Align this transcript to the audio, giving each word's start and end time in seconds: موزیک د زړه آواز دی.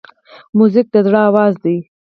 موزیک 0.57 0.87
د 0.93 0.95
زړه 1.05 1.19
آواز 1.29 1.53
دی. 1.63 1.77